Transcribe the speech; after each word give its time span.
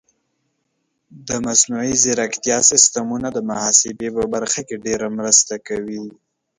د 1.27 1.29
مصنوعي 1.45 1.93
ځیرکتیا 2.03 2.57
سیستمونه 2.71 3.27
د 3.33 3.37
محاسبې 3.49 4.09
په 4.17 4.23
برخه 4.33 4.61
کې 4.67 4.83
ډېره 4.85 5.07
مرسته 5.17 5.53
کوي. 5.67 6.01